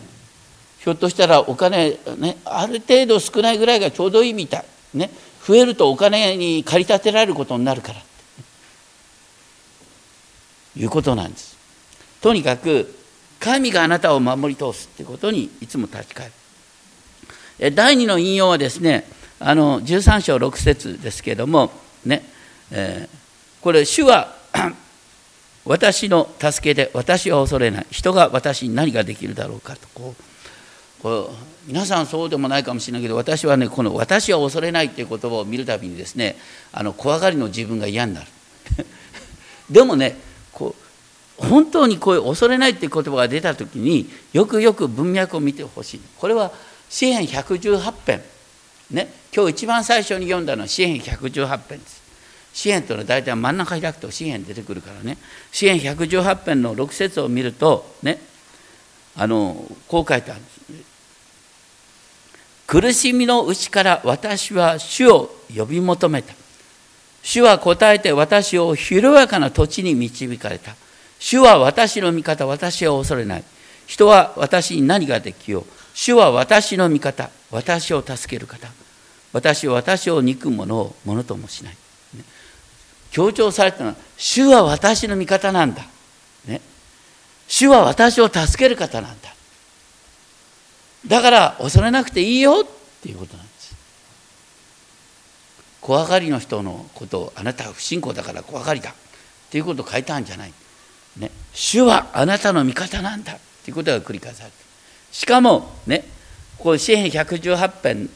[0.79, 4.65] ひょっとしたらお金ねある程度少ないぐらいがちょうどいいみたい。
[4.93, 5.09] ね。
[5.45, 7.99] 増えるとお金に駆り立てられることになるから。
[10.73, 11.57] ということなんです。
[12.21, 12.93] とにかく
[13.39, 16.31] 神があなたを守り通すってことにいつも立ち返
[17.59, 17.75] る。
[17.75, 19.05] 第2の引用はですね
[19.39, 21.71] あの13章6節ですけども
[22.05, 22.23] ね、
[22.71, 24.35] えー、これ主は
[25.65, 27.87] 私の助けで私は恐れない。
[27.91, 36.35] 人が私に何ができるだろうかとこうこう皆さんそうでもないかもしれないけど私はねこの「私は恐れない」っていう言葉を見るたびにですね
[36.73, 38.27] あの怖がりの自分が嫌になる。
[39.69, 40.17] でもね
[40.51, 40.75] こ
[41.39, 46.01] う本当にこういう恐れないっていう言葉が出た時によくよく文脈を見てほしい。
[46.17, 46.51] これは
[46.89, 48.21] 詩篇118編。
[48.91, 52.03] ね今日一番最初に読んだのは詩篇118編です。
[52.53, 55.17] 詩篇というのは大体真ん中開くと詩篇出てくるからね。
[55.53, 58.19] 詩篇118編の6節を見るとね
[59.15, 60.92] あのこう書いてあるんです。
[62.67, 66.33] 苦しみのうちから私は主を呼び求めた。
[67.21, 70.75] 主は答えて私を広やかな土地に導かれた。
[71.19, 73.43] 主は私の味方、私は恐れない。
[73.87, 75.65] 人は私に何ができよう。
[75.93, 78.69] 主は私の味方、私を助ける方。
[79.31, 81.77] 私は私を憎む者をものともしない。
[83.11, 85.85] 強調されたのは、主は私の味方なんだ。
[86.45, 86.61] ね、
[87.47, 89.32] 主は私を助ける方なんだ
[91.07, 93.75] だから恐れなくていいよっていうことなんです。
[95.81, 98.93] 怖がりの人のことをあなたは不信仰だから怖がりだっ
[99.49, 100.53] ていうことを書いたんじゃない、
[101.17, 104.63] ね、主はあなたの味方なんだっていうことが繰り返されて。
[105.11, 106.05] しかもね
[106.57, 108.09] こう詩篇118編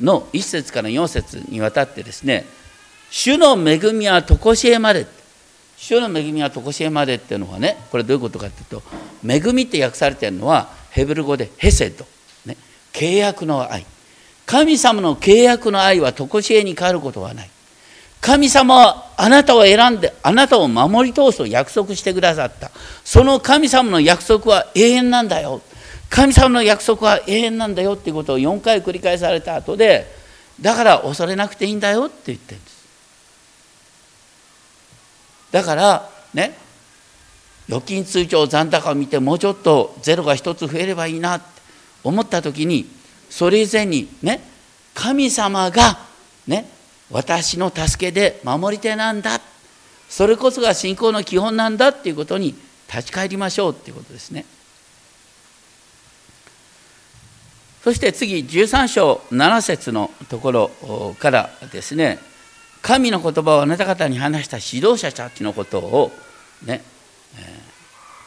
[0.00, 2.44] の1節から4節にわたってですね
[3.10, 5.06] 主の恵みは常しえまで
[5.76, 8.82] 主の恵みは常しえまでっていうのはねこれどういうことかっていうと
[9.26, 12.04] 恵みって訳されてるのはヘブル語でヘセド、
[12.92, 13.86] 契約の愛。
[14.46, 17.50] 神様の契約の愛は常しえに変わることはない。
[18.20, 22.70] 神様はあなたを選んであなたを守り通すと約束してくださった。
[23.04, 25.62] その神様の約束は永遠なんだよ。
[26.10, 30.06] 神様の約束は永遠なんだよっていうことを4回繰り返された後で
[30.60, 32.80] だから恐れなくていいんだよって言ってるんです。
[35.52, 36.56] だからね
[37.68, 41.59] 預金通帳残高を見てもうちょっとゼロが1つ増えればいいなって。
[42.04, 42.86] 思った時に
[43.28, 44.40] それ以前にね
[44.94, 45.98] 神様が
[46.46, 46.68] ね
[47.10, 49.40] 私の助けで守り手なんだ
[50.08, 52.54] それこそが信仰の基本なんだっていうことに
[52.92, 54.44] 立ち返りましょうっていうことですね。
[57.84, 62.18] そして次13章7節のところからですね
[62.82, 66.12] 神の言葉をあなた方に話した指導者たちのことを
[66.64, 66.82] ね、
[67.36, 67.60] え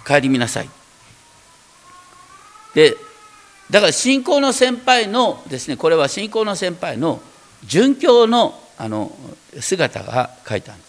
[0.03, 0.69] ー、顧みなさい。
[2.73, 2.95] で
[3.73, 7.19] だから信仰の先輩のですねこれは信仰の先輩の
[7.65, 9.11] 殉教のあの
[9.59, 10.79] 姿が書いてある。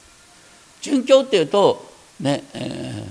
[0.83, 3.05] 殉教っていうとね、えー、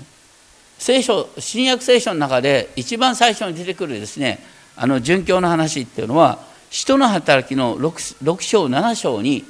[0.78, 6.38] 聖書新約聖書の中で一番最初に出てくるですねあの殉教の話っていうのは
[6.70, 9.44] 人の働きの 6, 6章7章に、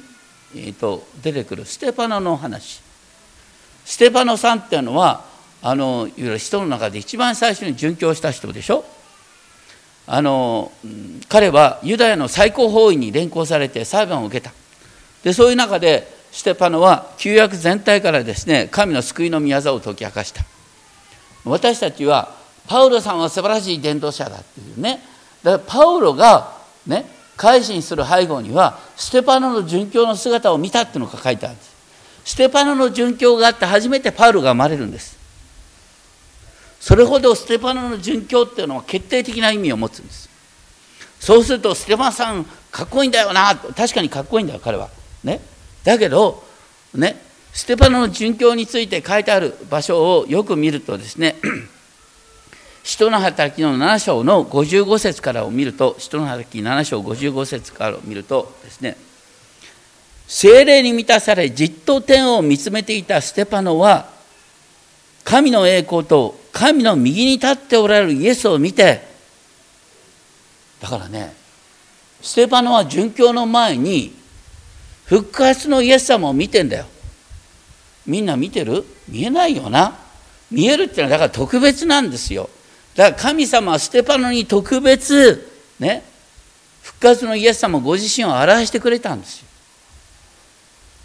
[0.56, 1.66] えーと、出てくる。
[1.66, 2.80] ステパノの話。
[3.84, 5.26] ステパノさんっていうのは
[5.60, 8.86] あのいわゆる人の中で一番最初に殉教した人でしょ？
[10.06, 10.70] あの
[11.28, 14.52] 彼はユダヤの最高法院に連行されて裁判を受けた。
[15.22, 20.44] でそういう中でステパノは旧約全体からですね神の救いの御業を解き明かした。
[21.44, 22.34] 私たちは
[22.66, 25.00] パウロさんは素晴らしい伝道者だっていうね。
[25.42, 26.52] だからパウロが
[26.86, 31.74] ね改心する背後にはステパノの殉教の姿を見たっていうのが書いてあるんです。
[32.24, 35.23] ステパノの殉教があって初めてパウロが生まれるんです。
[36.84, 40.28] それほどステパノの殉教っていうのは決定的な意味を持つんです。
[41.18, 43.56] そうするとステパノさんかっこいいんだよな。
[43.56, 44.90] 確かにかっこいいんだよ彼は。
[45.22, 45.40] ね。
[45.82, 46.44] だけど
[46.92, 47.22] ね。
[47.54, 51.36] ステパノの殉教について書いてある場所をよく見るとですね
[52.84, 58.98] 使徒の働きの7章の55節からを見ると使徒の働き7章55節からを見るとですね
[60.26, 64.10] 精霊に満たされじっと天を見つめていたステパノは
[65.24, 69.02] 神の栄光と神の右に立っておられるイエスを見て
[70.80, 71.34] だからね
[72.22, 74.14] ステパノは殉教の前に
[75.04, 76.86] 復活のイエス様を見てんだよ。
[78.06, 78.84] みんな見てる？
[79.08, 79.98] 見えないよな。
[80.50, 82.48] 見えるっていうのはだから特別なんですよ。
[82.94, 86.02] だから神様はステパノに特別ね
[86.82, 89.48] 復活のイエス様ご自身を表してくれたんですよ。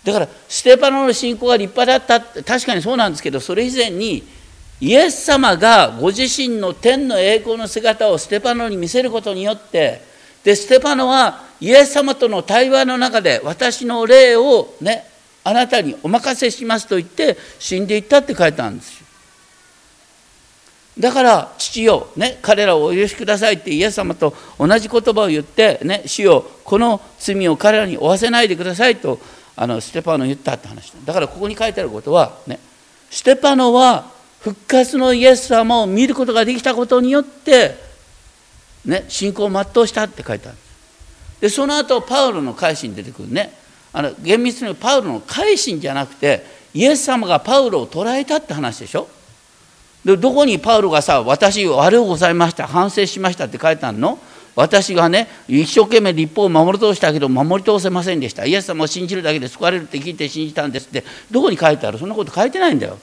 [0.05, 4.23] だからステパノの信仰が立派だったって確かにそうなんですけどそれ以前に
[4.81, 10.01] イエス様がご自身の天の栄光の姿をステパノに見せることによって
[10.43, 15.05] でステパノはイエス様との対話の中で私の霊をね
[15.43, 19.05] あなたにお任せしますと言って死んでいったって書いてあるんですよ。
[20.99, 29.17] だから父よ、ね、彼らをお許しくださいってイエス様と同じ言葉を言って、ね、主よこの罪を彼らに負わせないでくださいと
[29.55, 32.59] あのステパノ言ったって話だからここに書いてあることは、ね、
[33.09, 34.11] ステパノは
[34.41, 37.75] 復活のイエス様を見ることができたことによって、
[38.85, 40.57] ね、信仰を全うしたって書いてある。
[41.41, 43.53] でその後パウロの改心出てくるね。
[43.91, 49.07] あの厳密にパウロの改心じゃなくてイエス様がパウロを捕らえたって話でしょ。
[50.05, 54.19] でどこにパウロがさ私悪うございました反省しましたって書いてあるの？
[54.55, 58.45] 私がね一生懸命立法を守り通したけど守り通せませんでした。
[58.45, 61.03] イエス様を信じるだけで救われるって聞いて信じたんですって。
[61.31, 61.97] どこに書いてある？
[61.97, 62.97] そんなこと書いてないんだよ。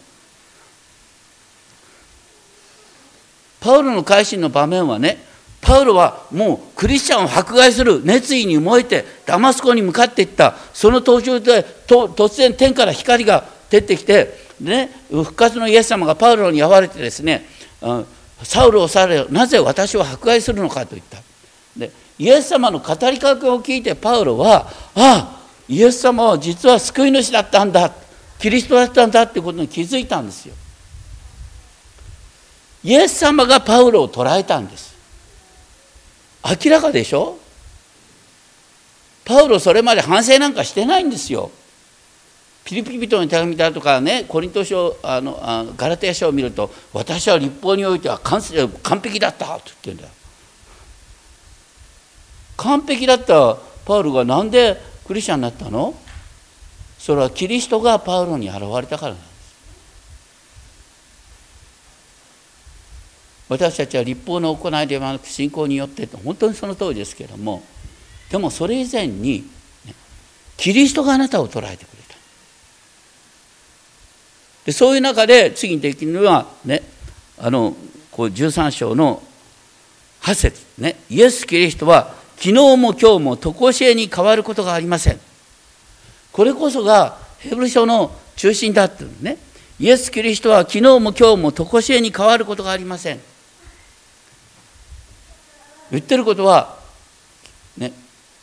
[3.61, 5.25] パウロの改心の場面はね
[5.61, 17.45] パウロはもうクリスチャンを迫害する熱意に燃えてダマスコに向かっていったその途中で突然天から光が照ってきてね、復活のイエス様がパウロに会われてですね、
[18.43, 21.19] サウルをされなぜ私を迫害するのかと言った。
[21.77, 27.93] でイエス様の語りかけを聞いてパウロはああイエス様は実は救い主だったんだ
[28.39, 30.55] キリストだったんだってことに気づいたんですよ。
[32.87, 34.95] イエス様がパウロを捕らえたんです。
[36.65, 37.37] 明らかでしょ？
[39.25, 41.51] パウロそれまで反省なんかしてないんですよ。
[42.65, 48.41] ピリピリ人の手紙だとかねコリント書あのあガラテヤ書を見ると私は立法においては完
[48.85, 50.11] 完璧だったって言ってるんだよ。
[52.57, 55.93] 完璧だったパウロが何でクリスチャンになったの？
[57.01, 59.37] それはキリストがパウロに現れたからなんです
[63.49, 67.63] 私たちは立法の行いではなく信仰によって本当にその通りですけれども
[68.31, 69.45] でもそれ以前に、
[69.85, 69.95] ね、
[70.57, 72.17] キリストがあなたを捉えてくれた。
[74.65, 76.83] でそういう中で次にできるのはね
[77.39, 77.77] あの
[78.11, 79.23] こう13章の
[80.23, 85.21] 8節ねイエス・キリストは昨日も今日も常しえに変わることがありません。
[86.33, 89.39] これこそがヘブル書の中心だっていうね。
[89.79, 93.21] イエス・キリストは昨日も今日も常しえに変わることがありません。
[95.91, 96.79] 言ってることは、
[97.79, 97.93] ね、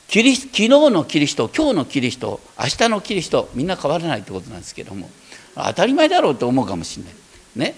[0.07, 5.09] キリ昨日のキリスト今日のキリスト明日のキリストみんな変わらないってことなんですけども
[5.55, 7.13] 当たり前だろうと思うかもしれない。
[7.55, 7.75] ね、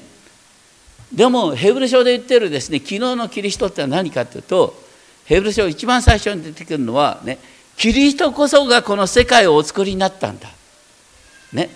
[1.13, 4.73] でもヘブル書で言ってるですね昨日のキリストって何かっていうと
[5.25, 7.39] ヘブル書一番最初に出てくるのはね？
[7.77, 10.49] キリストこそがこの世界をお作りになったんだ。
[11.51, 11.69] ね、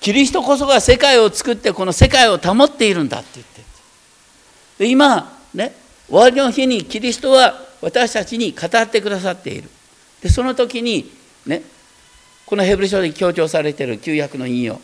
[0.00, 3.62] キリストこそが世界を作ってこの世界を保っているんだって言って
[4.78, 5.74] で今ね？
[6.08, 9.68] 終わりの日にキリストは私たちに語ってくださっている。
[10.22, 11.10] でその時に
[11.46, 11.62] ね
[12.46, 14.80] このヘブル書で強調されている旧約の引用。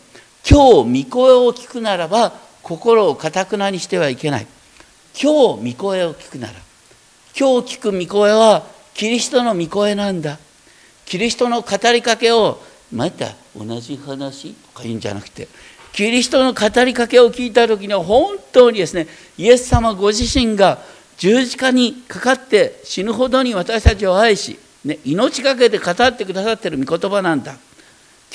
[0.49, 4.47] 今日御声を聞くならば心をかたくなにしてはいけない。
[5.19, 6.53] 今日御声を聞くなら。
[7.37, 8.63] 今日聞く御声は
[8.93, 10.39] キリストの御声なんだ。
[11.05, 12.61] キリストの語りかけを
[12.91, 15.47] また同じ話とか言うんじゃなくて
[15.93, 19.07] キリストの語りかけを聞いた時には本当にですね
[19.37, 20.79] イエス様ご自身が
[21.21, 27.57] 十字架にかかって死ぬほどに私たちを愛し、ね、命がけて語ってくださってる御言葉なんだ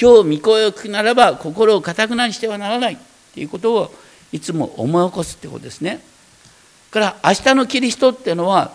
[0.01, 2.97] 今日御声を聞くならば心をかたくなにしてはならない
[3.35, 3.95] ということを
[4.31, 6.01] いつも思い起こすってことですね。
[6.93, 8.71] から明日のキリストっていうのは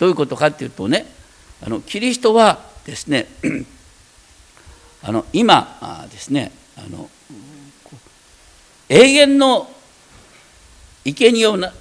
[0.00, 1.06] どういうことかっていうとね
[1.64, 3.28] あのキリストはですね
[5.04, 7.08] あの今ですねあの
[8.88, 9.70] 永遠の
[11.04, 11.72] 生贄をな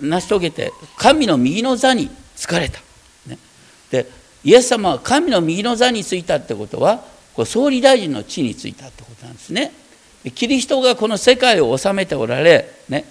[0.00, 2.80] 成し遂げて神の右の座に疲れた。
[3.26, 3.38] ね、
[3.90, 4.06] で
[4.42, 9.72] イエス様は神の右の座についたってことはこれ総理大臣の地についたってことなんですね。
[10.34, 13.04] キリストがこの世界を治めておられ、ね、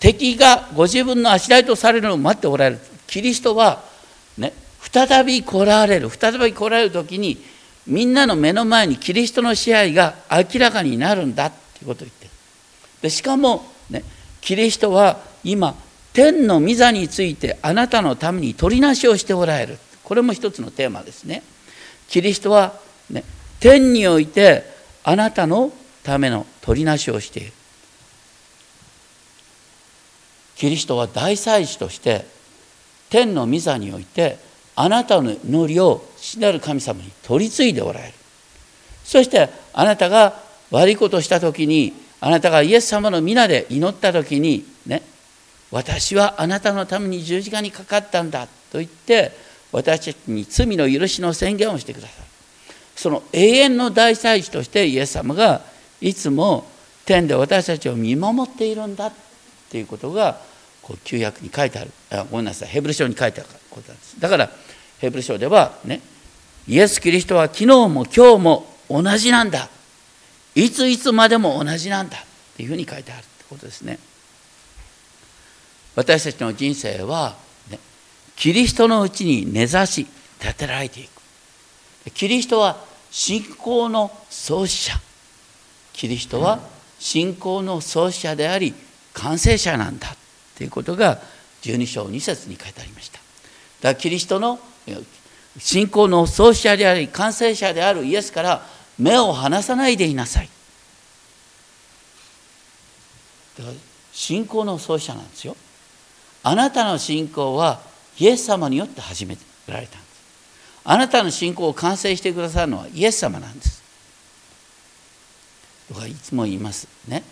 [0.00, 2.80] 敵がご自分の足台とされるのを待っておられる。
[3.06, 3.84] キリストは、
[4.36, 6.10] ね、再び来られる。
[6.10, 7.38] 再び来られる時に
[7.86, 12.30] みんなの目の前にキリストの支配が明らかになるんだっていうことを言ってる。
[13.02, 14.02] でしかも、ね、
[14.40, 15.74] キリストは今
[16.12, 19.78] 天の御座についてあなたのために取りなしをしておられる。
[20.02, 21.42] これも一つのテーマですね。
[22.08, 22.74] キリストは、
[23.10, 23.22] ね、
[23.60, 24.64] 天において
[25.04, 27.52] あなたのための取りなしをしている。
[30.56, 32.26] キリストは大祭司として
[33.08, 34.38] 天の御座において
[34.76, 38.14] あなたの祈りを死なる神様に取り継いでおられる。
[39.04, 40.34] そしてあなたが
[40.70, 45.02] 悪いことをした時にあなたがイエス様の皆で祈った時にね
[45.70, 49.32] 私はあなたのために十字架にかかったんだと言って
[49.72, 52.28] 私たちに罪の許しの宣言をしてくださる。
[52.96, 55.62] その永遠の大祭司としてイエス様が
[56.00, 56.66] いつも
[57.06, 59.12] 天で私たちを見守っているんだっ
[59.70, 60.40] ていうことが
[60.82, 61.90] こう旧約に書いてある。
[62.10, 62.68] あごめんなさい。
[62.68, 64.50] ヘブル書に書いてあることなんですだから
[64.98, 66.00] ヘブル書ではね
[66.66, 69.68] イエス・キリストは昨日も今日も同じなんだ。
[70.56, 72.20] いついつまでも同じなんだっ
[72.56, 73.98] ていうふうに書いてあるってことですね。
[75.96, 77.36] 私たちの人生は、
[77.70, 77.78] ね、
[78.36, 80.06] キリストのうちに根ざし
[80.40, 82.10] 立てられていく。
[82.14, 82.76] キリストは
[83.10, 85.00] 信仰の創始者。
[85.92, 86.60] キリストは
[86.98, 88.74] 信仰の創始者であり
[89.12, 90.16] 完成者なんだ
[90.56, 91.20] ということが
[91.62, 93.18] 12章2節に書いてありました。
[93.18, 93.28] だか
[93.88, 94.58] らキリストの
[95.58, 98.62] 信仰の創始者であり完成者であるイエスから
[98.98, 100.48] 目を離さないでいなさい。
[104.12, 105.56] 信仰の創始者なんですよ。
[106.42, 107.80] あなたの信仰は
[108.18, 109.36] イエス様によって始め
[109.66, 110.10] られたんです。
[110.84, 113.82] あなたの信仰を完成してくださるのはイエス様なんです。
[115.88, 117.22] 僕はいつも言いますね。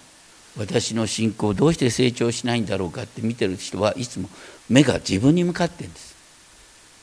[0.56, 4.28] 私の信仰どうして成長しないんだろうかって見てる人はいつも
[4.68, 6.16] 目が自分に向かってるんです。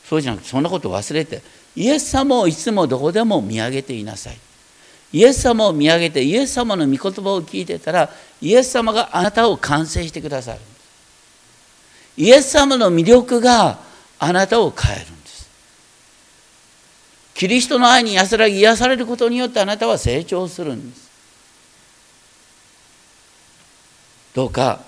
[0.03, 1.41] そうじゃなくてそんなこと忘れて
[1.75, 4.37] イエス様をいつもどこでも見上げていなさい。
[5.13, 8.09] イエス様を見上げてイエス様の御言葉を聞いてたら
[8.41, 10.59] イエス様があなたを完成してくださる。
[12.17, 13.79] イエス様の魅力が
[14.19, 15.49] あなたを変えるんです。
[17.33, 21.05] キリストの愛に安らぎ癒されることによってあなたは成長するんです。
[24.33, 24.81] どうか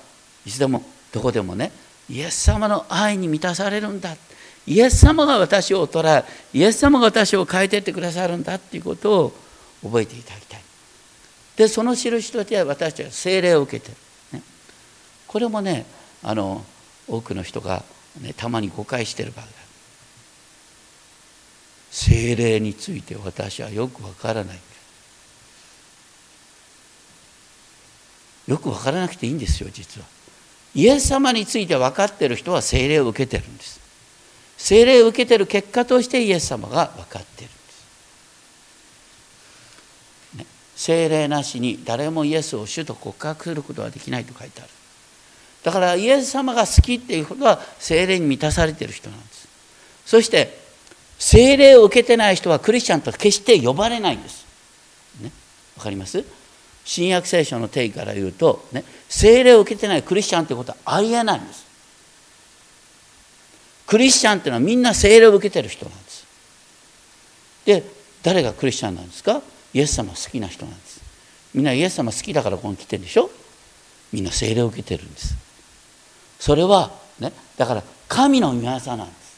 [0.46, 1.72] いつでもどこでもね
[2.10, 4.16] イエス様の愛に満たされるんだ。
[4.66, 9.34] イエス様が私を捉えイエス様が私を変えていってくださるんだっていうことを
[9.82, 10.62] 覚えていただきたい。
[11.56, 13.92] でその印として私たちは精霊を受けて
[14.32, 14.44] る、ね、
[15.26, 15.86] これもね
[16.22, 16.64] あの
[17.08, 17.84] 多くの人が、
[18.22, 19.68] ね、たまに誤解してる場合がある。
[21.92, 24.60] 精霊について私はよくわからない。
[28.48, 30.08] よくわからなくていいんですよ実は。
[30.74, 33.80] イエス様について分かってる人は精霊を受けてるんです。
[34.58, 37.56] 精霊を受けてる結果としてイエス様が分かってるんで
[40.34, 40.46] す、ね、
[40.76, 44.70] 精霊なしに誰もイエスを主と告白することはできないと書いてある。
[45.68, 49.50] だからイエス様が好きっていうことは精霊に満たされてる人なんです
[50.06, 50.58] そして
[51.20, 54.46] 精霊を受けてない人はクリスチャンと決して呼ばれないんです。
[55.20, 55.32] ね、
[55.76, 56.24] わかります？
[56.86, 61.66] 新約聖書の定義から言うと、ね、聖霊を受けてないクリスチャンということはありえないんです。
[63.88, 66.26] クリスチャンっていうのはみんな聖霊を受けてる人なんです。
[67.66, 67.84] で、
[68.24, 69.42] 誰がクリスチャンなんですか？
[69.74, 71.02] イエス様好きな人なんです。
[71.54, 73.30] みんなイエス様好きだからここに来てるでしょ？
[74.14, 75.36] みんな聖霊を受けてるんです。
[76.40, 79.38] それは、ね、だから神の御業なんです。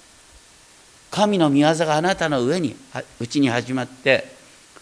[1.11, 2.75] 神の御業があなたの上に、
[3.19, 4.25] うちに始まって、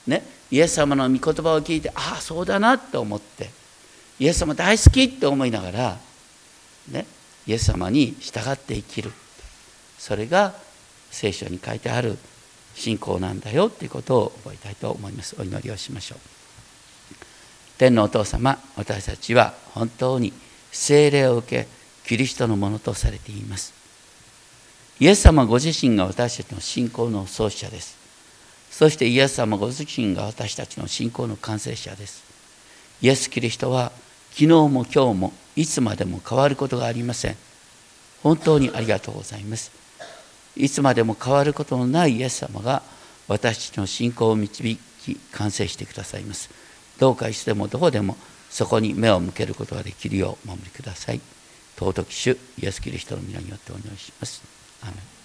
[0.05, 3.49] ね、イエス様の御言葉を聞いてああそうだなと思って
[4.19, 5.97] イエス様大好きって思いながら、
[6.89, 7.05] ね、
[7.45, 9.11] イエス様に従って生きる。
[9.97, 10.53] それが
[11.11, 12.17] 聖書に書いてある
[12.75, 15.35] 信仰なんだよということを覚えたいと思います。
[15.39, 16.19] お祈りをしましょう。
[17.77, 20.33] 天のお父様私たちは本当に
[20.71, 21.67] 聖霊を受け
[22.07, 23.73] キリストのものとされています
[24.99, 27.97] イエス様ご自身が私たちの信仰の創始者です
[28.77, 32.23] そしてイエス様ご自身が私たちの信仰の完成者です。
[33.01, 33.91] イエス・キリストは
[34.29, 37.35] 昨日も今日もいつまでも変わることがありません。
[38.21, 39.71] 本当にありがとうございます。
[40.55, 42.83] いつまでも変わることのないイエス様が
[43.27, 46.51] 私たちの信仰を導き完成してくださいます。
[46.99, 48.15] どうかいつでもどこでも
[48.51, 51.21] そこに目を向けることができるようお守りください。
[51.77, 54.41] 尊き主イエス・キリストの皆によってお願いします。
[54.81, 55.16] アメン